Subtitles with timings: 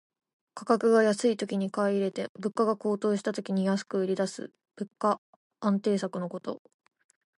[0.55, 5.21] 価格が安いときに買い入れて、物価が高騰した時に安く売りだす物価
[5.59, 6.59] 安定策のこと。